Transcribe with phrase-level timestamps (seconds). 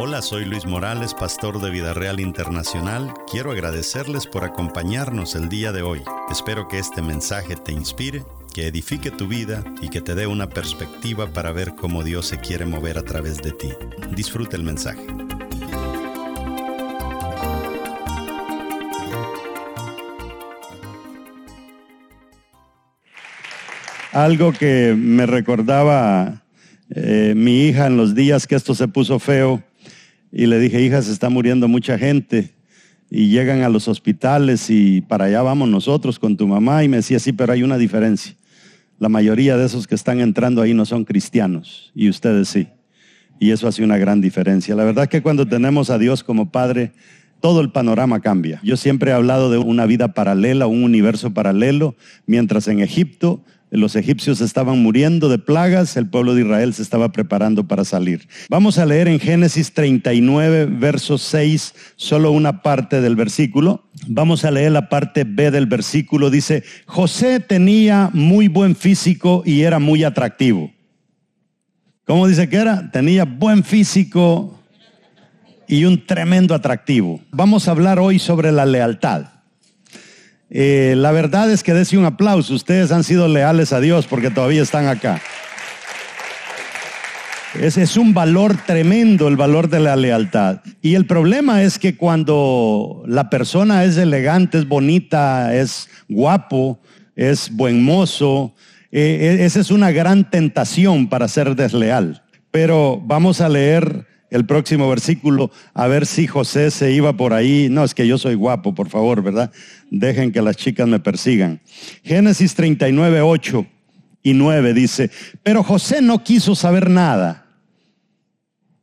[0.00, 3.12] Hola, soy Luis Morales, pastor de Vida Real Internacional.
[3.28, 6.02] Quiero agradecerles por acompañarnos el día de hoy.
[6.30, 8.22] Espero que este mensaje te inspire,
[8.54, 12.38] que edifique tu vida y que te dé una perspectiva para ver cómo Dios se
[12.38, 13.70] quiere mover a través de ti.
[14.14, 15.04] Disfruta el mensaje.
[24.12, 26.44] Algo que me recordaba
[26.90, 29.64] eh, mi hija en los días que esto se puso feo
[30.32, 32.54] y le dije, hija, se está muriendo mucha gente
[33.10, 36.98] y llegan a los hospitales y para allá vamos nosotros con tu mamá y me
[36.98, 38.34] decía, sí, pero hay una diferencia.
[38.98, 42.68] La mayoría de esos que están entrando ahí no son cristianos y ustedes sí.
[43.40, 44.74] Y eso hace una gran diferencia.
[44.74, 46.92] La verdad es que cuando tenemos a Dios como Padre,
[47.40, 48.60] todo el panorama cambia.
[48.64, 51.94] Yo siempre he hablado de una vida paralela, un universo paralelo,
[52.26, 57.12] mientras en Egipto los egipcios estaban muriendo de plagas, el pueblo de Israel se estaba
[57.12, 58.28] preparando para salir.
[58.48, 63.84] Vamos a leer en Génesis 39, verso 6, solo una parte del versículo.
[64.06, 66.30] Vamos a leer la parte B del versículo.
[66.30, 70.72] Dice, José tenía muy buen físico y era muy atractivo.
[72.04, 72.90] ¿Cómo dice que era?
[72.90, 74.58] Tenía buen físico
[75.66, 77.20] y un tremendo atractivo.
[77.30, 79.37] Vamos a hablar hoy sobre la lealtad.
[80.50, 82.54] Eh, la verdad es que dése un aplauso.
[82.54, 85.20] Ustedes han sido leales a Dios porque todavía están acá.
[87.58, 90.60] Ese es un valor tremendo, el valor de la lealtad.
[90.82, 96.78] Y el problema es que cuando la persona es elegante, es bonita, es guapo,
[97.16, 98.54] es buen mozo,
[98.92, 102.22] eh, esa es una gran tentación para ser desleal.
[102.50, 107.68] Pero vamos a leer el próximo versículo, a ver si José se iba por ahí.
[107.70, 109.50] No, es que yo soy guapo, por favor, ¿verdad?
[109.90, 111.60] Dejen que las chicas me persigan.
[112.04, 113.66] Génesis 39, 8
[114.22, 115.10] y 9 dice,
[115.42, 117.46] pero José no quiso saber nada,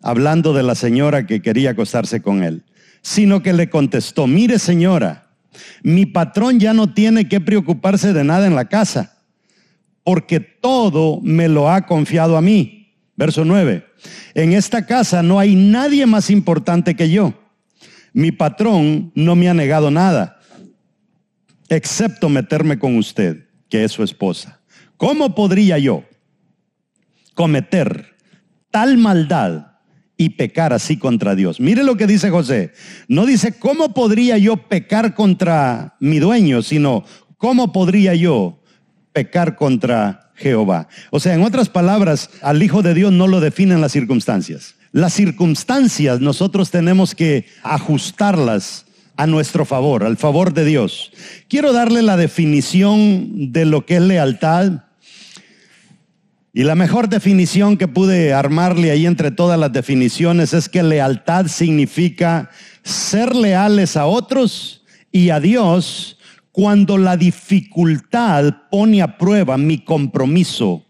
[0.00, 2.64] hablando de la señora que quería acostarse con él,
[3.02, 5.26] sino que le contestó, mire señora,
[5.82, 9.18] mi patrón ya no tiene que preocuparse de nada en la casa,
[10.04, 12.75] porque todo me lo ha confiado a mí.
[13.16, 13.84] Verso 9.
[14.34, 17.34] En esta casa no hay nadie más importante que yo.
[18.12, 20.40] Mi patrón no me ha negado nada,
[21.68, 24.60] excepto meterme con usted, que es su esposa.
[24.96, 26.04] ¿Cómo podría yo
[27.34, 28.16] cometer
[28.70, 29.72] tal maldad
[30.16, 31.60] y pecar así contra Dios?
[31.60, 32.72] Mire lo que dice José.
[33.08, 36.62] No dice, ¿cómo podría yo pecar contra mi dueño?
[36.62, 37.04] Sino,
[37.36, 38.62] ¿cómo podría yo
[39.12, 40.88] pecar contra Jehová.
[41.10, 44.74] O sea, en otras palabras, al Hijo de Dios no lo definen las circunstancias.
[44.92, 48.86] Las circunstancias nosotros tenemos que ajustarlas
[49.16, 51.12] a nuestro favor, al favor de Dios.
[51.48, 54.84] Quiero darle la definición de lo que es lealtad.
[56.52, 61.46] Y la mejor definición que pude armarle ahí entre todas las definiciones es que lealtad
[61.46, 62.50] significa
[62.82, 64.82] ser leales a otros
[65.12, 66.15] y a Dios
[66.56, 70.86] cuando la dificultad pone a prueba mi compromiso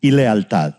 [0.00, 0.76] y lealtad.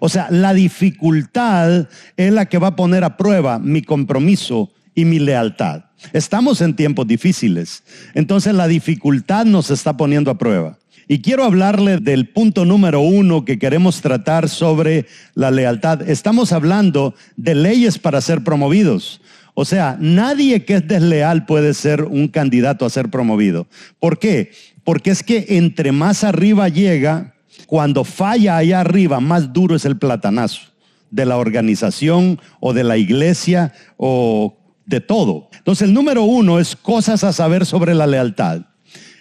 [0.00, 5.04] O sea, la dificultad es la que va a poner a prueba mi compromiso y
[5.04, 5.84] mi lealtad.
[6.12, 7.84] Estamos en tiempos difíciles,
[8.14, 10.76] entonces la dificultad nos está poniendo a prueba.
[11.06, 16.02] Y quiero hablarle del punto número uno que queremos tratar sobre la lealtad.
[16.02, 19.20] Estamos hablando de leyes para ser promovidos.
[19.54, 23.66] O sea, nadie que es desleal puede ser un candidato a ser promovido.
[23.98, 24.52] ¿Por qué?
[24.84, 27.34] Porque es que entre más arriba llega,
[27.66, 30.62] cuando falla allá arriba, más duro es el platanazo
[31.10, 35.50] de la organización o de la iglesia o de todo.
[35.58, 38.62] Entonces, el número uno es cosas a saber sobre la lealtad.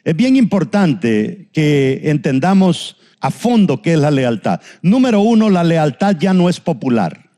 [0.04, 4.62] Es bien importante que entendamos a fondo qué es la lealtad.
[4.82, 7.30] Número uno, la lealtad ya no es popular.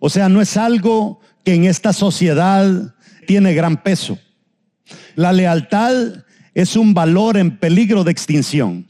[0.00, 2.94] O sea, no es algo que en esta sociedad
[3.26, 4.18] tiene gran peso.
[5.14, 6.24] La lealtad
[6.54, 8.86] es un valor en peligro de extinción.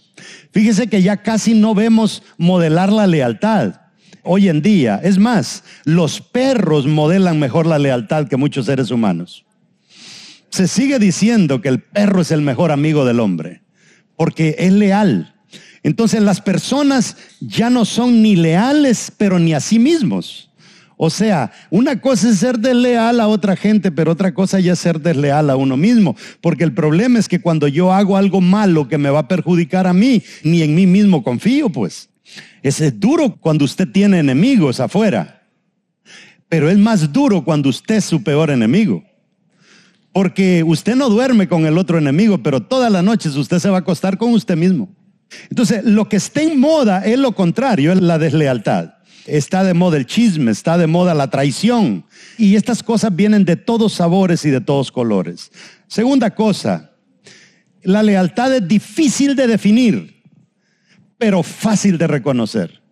[0.52, 3.80] Fíjese que ya casi no vemos modelar la lealtad
[4.22, 5.00] hoy en día.
[5.02, 9.44] Es más, los perros modelan mejor la lealtad que muchos seres humanos.
[10.50, 13.62] Se sigue diciendo que el perro es el mejor amigo del hombre,
[14.16, 15.34] porque es leal.
[15.82, 20.50] Entonces las personas ya no son ni leales, pero ni a sí mismos.
[21.04, 24.78] O sea, una cosa es ser desleal a otra gente, pero otra cosa ya es
[24.78, 26.16] ser desleal a uno mismo.
[26.40, 29.86] Porque el problema es que cuando yo hago algo malo que me va a perjudicar
[29.86, 32.08] a mí, ni en mí mismo confío, pues.
[32.62, 35.42] Es duro cuando usted tiene enemigos afuera.
[36.48, 39.04] Pero es más duro cuando usted es su peor enemigo.
[40.10, 43.76] Porque usted no duerme con el otro enemigo, pero todas las noches usted se va
[43.76, 44.88] a acostar con usted mismo.
[45.50, 48.93] Entonces, lo que está en moda es lo contrario, es la deslealtad.
[49.26, 52.04] Está de moda el chisme, está de moda la traición.
[52.36, 55.50] Y estas cosas vienen de todos sabores y de todos colores.
[55.88, 56.92] Segunda cosa,
[57.82, 60.22] la lealtad es difícil de definir,
[61.18, 62.82] pero fácil de reconocer.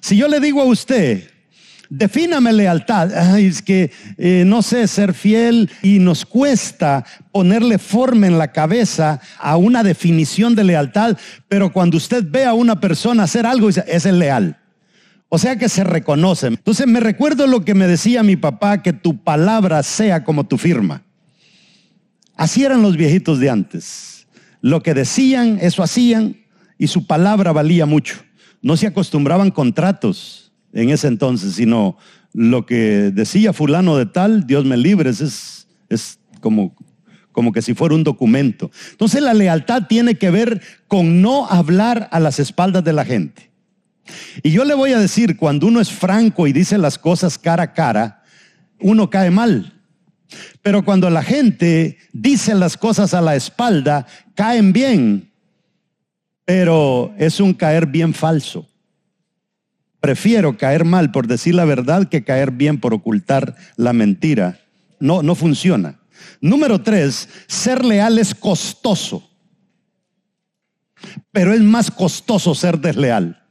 [0.00, 1.30] Si yo le digo a usted,
[1.88, 8.38] defíname lealtad, es que eh, no sé, ser fiel y nos cuesta ponerle forma en
[8.38, 11.16] la cabeza a una definición de lealtad,
[11.48, 14.58] pero cuando usted ve a una persona hacer algo, dice, es leal.
[15.28, 16.46] O sea que se reconoce.
[16.46, 20.56] Entonces me recuerdo lo que me decía mi papá, que tu palabra sea como tu
[20.56, 21.02] firma.
[22.36, 24.26] Así eran los viejitos de antes.
[24.60, 26.36] Lo que decían, eso hacían
[26.78, 28.16] y su palabra valía mucho.
[28.62, 31.96] No se acostumbraban contratos en ese entonces, sino
[32.32, 36.74] lo que decía fulano de tal, Dios me libre, es, es como,
[37.32, 38.70] como que si fuera un documento.
[38.92, 43.47] Entonces la lealtad tiene que ver con no hablar a las espaldas de la gente.
[44.42, 47.64] Y yo le voy a decir, cuando uno es franco y dice las cosas cara
[47.64, 48.22] a cara,
[48.80, 49.74] uno cae mal.
[50.62, 55.32] Pero cuando la gente dice las cosas a la espalda, caen bien.
[56.44, 58.68] Pero es un caer bien falso.
[60.00, 64.60] Prefiero caer mal por decir la verdad que caer bien por ocultar la mentira.
[65.00, 65.98] No, no funciona.
[66.40, 69.28] Número tres, ser leal es costoso.
[71.32, 73.42] Pero es más costoso ser desleal.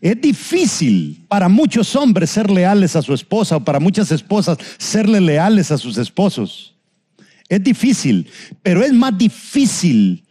[0.00, 5.20] Es difícil para muchos hombres ser leales a su esposa o para muchas esposas serle
[5.20, 6.74] leales a sus esposos.
[7.48, 8.28] Es difícil,
[8.62, 10.24] pero es más difícil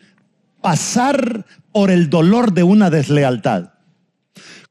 [0.61, 3.73] pasar por el dolor de una deslealtad.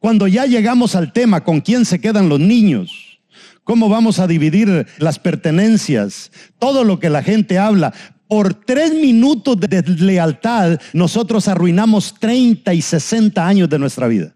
[0.00, 3.21] Cuando ya llegamos al tema con quién se quedan los niños,
[3.62, 7.93] cómo vamos a dividir las pertenencias, todo lo que la gente habla,
[8.27, 14.35] por tres minutos de deslealtad nosotros arruinamos 30 y 60 años de nuestra vida.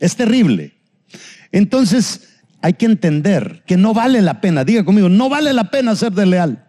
[0.00, 0.74] Es terrible.
[1.52, 2.28] Entonces
[2.60, 6.12] hay que entender que no vale la pena, diga conmigo, no vale la pena ser
[6.12, 6.64] desleal.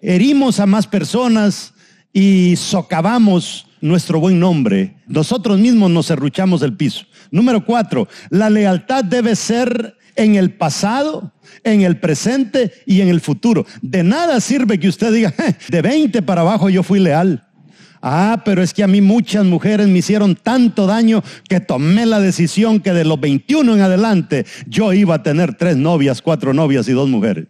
[0.00, 1.72] Herimos a más personas
[2.12, 4.96] y socavamos nuestro buen nombre.
[5.06, 7.04] Nosotros mismos nos serruchamos el piso.
[7.30, 11.32] Número cuatro, la lealtad debe ser en el pasado,
[11.64, 13.66] en el presente y en el futuro.
[13.82, 15.34] De nada sirve que usted diga,
[15.68, 17.46] de 20 para abajo yo fui leal.
[18.06, 22.20] Ah, pero es que a mí muchas mujeres me hicieron tanto daño que tomé la
[22.20, 26.86] decisión que de los 21 en adelante yo iba a tener tres novias, cuatro novias
[26.86, 27.46] y dos mujeres.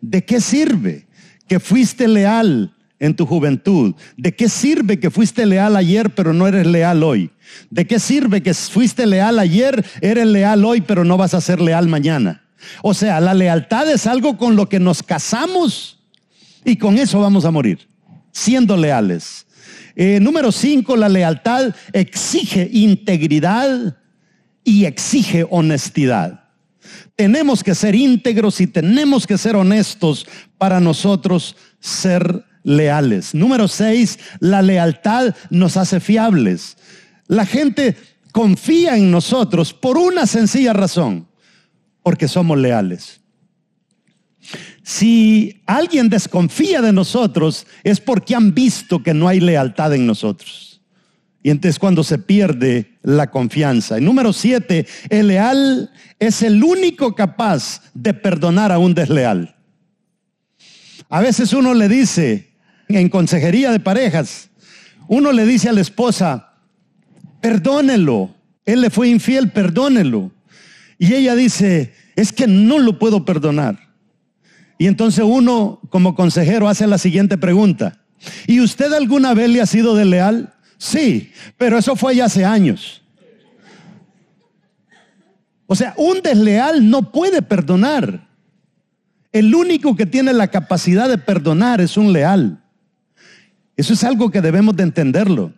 [0.00, 1.06] ¿De qué sirve
[1.46, 3.94] que fuiste leal en tu juventud?
[4.16, 7.30] ¿De qué sirve que fuiste leal ayer pero no eres leal hoy?
[7.70, 11.60] ¿De qué sirve que fuiste leal ayer, eres leal hoy pero no vas a ser
[11.60, 12.42] leal mañana?
[12.82, 16.00] O sea, la lealtad es algo con lo que nos casamos
[16.64, 17.86] y con eso vamos a morir,
[18.32, 19.46] siendo leales.
[20.00, 23.96] Eh, número cinco, la lealtad exige integridad
[24.62, 26.44] y exige honestidad.
[27.16, 30.24] Tenemos que ser íntegros y tenemos que ser honestos
[30.56, 33.34] para nosotros ser leales.
[33.34, 36.76] Número seis, la lealtad nos hace fiables.
[37.26, 37.96] La gente
[38.30, 41.26] confía en nosotros por una sencilla razón,
[42.04, 43.20] porque somos leales.
[44.88, 50.80] Si alguien desconfía de nosotros es porque han visto que no hay lealtad en nosotros.
[51.42, 53.98] Y entonces cuando se pierde la confianza.
[53.98, 59.56] Y número siete, el leal es el único capaz de perdonar a un desleal.
[61.10, 62.54] A veces uno le dice,
[62.88, 64.48] en consejería de parejas,
[65.06, 66.54] uno le dice a la esposa,
[67.42, 70.32] perdónelo, él le fue infiel, perdónelo.
[70.98, 73.87] Y ella dice, es que no lo puedo perdonar.
[74.78, 77.98] Y entonces uno como consejero hace la siguiente pregunta.
[78.46, 80.54] ¿Y usted alguna vez le ha sido desleal?
[80.78, 83.02] Sí, pero eso fue ya hace años.
[85.66, 88.28] O sea, un desleal no puede perdonar.
[89.32, 92.62] El único que tiene la capacidad de perdonar es un leal.
[93.76, 95.52] Eso es algo que debemos de entenderlo.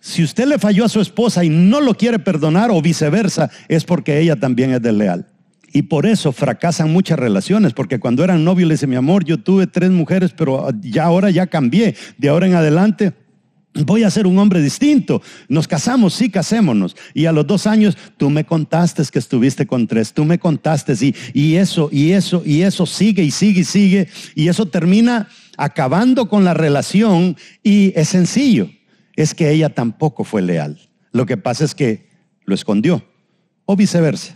[0.00, 3.84] Si usted le falló a su esposa y no lo quiere perdonar o viceversa, es
[3.84, 5.26] porque ella también es desleal.
[5.76, 9.36] Y por eso fracasan muchas relaciones, porque cuando eran novios le dice, mi amor, yo
[9.36, 11.94] tuve tres mujeres, pero ya ahora ya cambié.
[12.16, 13.12] De ahora en adelante
[13.84, 15.20] voy a ser un hombre distinto.
[15.50, 16.96] Nos casamos, sí, casémonos.
[17.12, 20.94] Y a los dos años, tú me contaste que estuviste con tres, tú me contaste,
[20.98, 24.08] y, y eso, y eso, y eso sigue y sigue y sigue.
[24.34, 25.28] Y eso termina
[25.58, 28.70] acabando con la relación y es sencillo,
[29.14, 30.78] es que ella tampoco fue leal.
[31.12, 32.08] Lo que pasa es que
[32.46, 33.04] lo escondió
[33.66, 34.35] o viceversa.